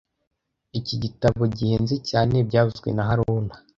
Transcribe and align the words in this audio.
Iki 0.79 0.95
gitabo 1.03 1.41
gihenze 1.55 1.95
cyane 2.09 2.35
byavuzwe 2.47 2.89
na 2.95 3.03
haruna 3.07 3.53